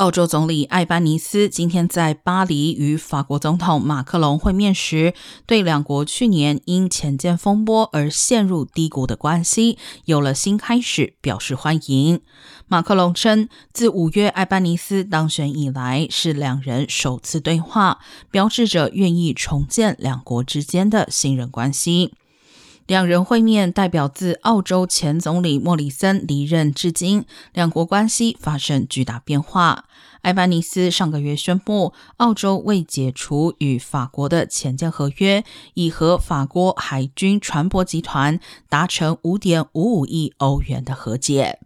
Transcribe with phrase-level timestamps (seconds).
[0.00, 5.12] 澳洲总理艾班尼斯今天在巴黎与法国总统马克龙会面时，
[5.44, 9.76] 对两国去年因潜舰风波而陷入低谷的关系
[10.06, 12.22] 有了新开始，表示欢迎。
[12.66, 17.98] 马克龙称，自五月艾班尼斯当选以来，是两人首次对话，
[18.30, 22.14] 标志着愿意重建两国之间的信任关系。
[22.90, 29.84] 两人会面代表自澳洲前总理莫里森离任至今，两国关系发生巨大变化。
[30.22, 41.60] 埃班尼斯上个月宣布，澳洲未解除与法国的潜舰合约，已和法国海军船舶集团达成五点五五亿欧元的和解。